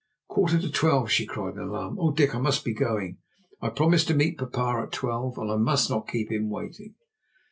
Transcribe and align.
"A 0.31 0.33
quarter 0.33 0.59
to 0.59 0.71
twelve!" 0.71 1.11
she 1.11 1.27
cried 1.27 1.53
in 1.53 1.59
alarm, 1.59 1.97
"Oh, 1.99 2.11
Dick, 2.11 2.33
I 2.33 2.39
must 2.39 2.65
be 2.65 2.73
going. 2.73 3.19
I 3.61 3.69
promised 3.69 4.07
to 4.07 4.15
meet 4.15 4.39
papa 4.39 4.85
at 4.87 4.91
twelve, 4.91 5.37
and 5.37 5.51
I 5.51 5.57
must 5.57 5.91
not 5.91 6.07
keep 6.07 6.31
him 6.31 6.49
waiting." 6.49 6.95